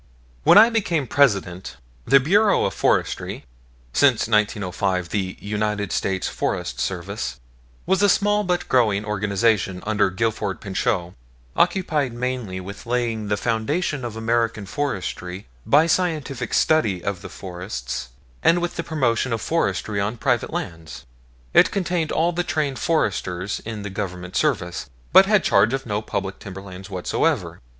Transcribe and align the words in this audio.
When 0.43 0.57
I 0.57 0.71
became 0.71 1.05
President, 1.05 1.77
the 2.05 2.19
Bureau 2.19 2.65
of 2.65 2.73
Forestry 2.73 3.45
(since 3.93 4.27
1905 4.27 5.09
the 5.09 5.37
United 5.39 5.91
States 5.91 6.27
Forest 6.27 6.79
Service) 6.79 7.39
was 7.85 8.01
a 8.01 8.09
small 8.09 8.43
but 8.43 8.67
growing 8.67 9.05
organization, 9.05 9.83
under 9.85 10.09
Gifford 10.09 10.59
Pinchot, 10.59 11.13
occupied 11.55 12.13
mainly 12.13 12.59
with 12.59 12.87
laying 12.87 13.27
the 13.27 13.37
foundation 13.37 14.03
of 14.03 14.17
American 14.17 14.65
forestry 14.65 15.45
by 15.67 15.85
scientific 15.85 16.55
study 16.55 17.03
of 17.03 17.21
the 17.21 17.29
forests, 17.29 18.09
and 18.41 18.59
with 18.59 18.77
the 18.77 18.83
promotion 18.83 19.31
of 19.31 19.39
forestry 19.41 20.01
on 20.01 20.17
private 20.17 20.51
lands. 20.51 21.05
It 21.53 21.69
contained 21.69 22.11
all 22.11 22.31
the 22.31 22.43
trained 22.43 22.79
foresters 22.79 23.61
in 23.65 23.83
the 23.83 23.91
Government 23.91 24.35
service, 24.35 24.89
but 25.13 25.27
had 25.27 25.43
charge 25.43 25.75
of 25.75 25.85
no 25.85 26.01
public 26.01 26.39
timberland 26.39 26.87
whatsoever. 26.87 27.61